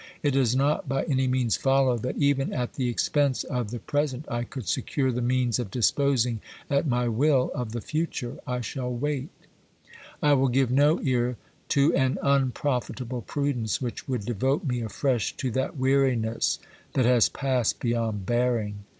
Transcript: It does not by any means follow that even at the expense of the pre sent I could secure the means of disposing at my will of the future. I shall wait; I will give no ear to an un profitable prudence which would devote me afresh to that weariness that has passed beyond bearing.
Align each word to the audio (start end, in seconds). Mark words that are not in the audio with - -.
It 0.23 0.31
does 0.31 0.55
not 0.55 0.89
by 0.89 1.03
any 1.03 1.27
means 1.27 1.57
follow 1.57 1.95
that 1.95 2.17
even 2.17 2.51
at 2.51 2.73
the 2.73 2.89
expense 2.89 3.43
of 3.43 3.69
the 3.69 3.77
pre 3.77 4.07
sent 4.07 4.25
I 4.31 4.43
could 4.45 4.67
secure 4.67 5.11
the 5.11 5.21
means 5.21 5.59
of 5.59 5.69
disposing 5.69 6.41
at 6.71 6.87
my 6.87 7.07
will 7.07 7.51
of 7.53 7.71
the 7.71 7.81
future. 7.81 8.39
I 8.47 8.61
shall 8.61 8.91
wait; 8.91 9.29
I 10.19 10.33
will 10.33 10.47
give 10.47 10.71
no 10.71 10.99
ear 11.03 11.37
to 11.69 11.93
an 11.93 12.17
un 12.23 12.49
profitable 12.49 13.21
prudence 13.21 13.79
which 13.79 14.07
would 14.07 14.25
devote 14.25 14.63
me 14.65 14.81
afresh 14.81 15.37
to 15.37 15.51
that 15.51 15.77
weariness 15.77 16.57
that 16.93 17.05
has 17.05 17.29
passed 17.29 17.79
beyond 17.79 18.25
bearing. 18.25 18.79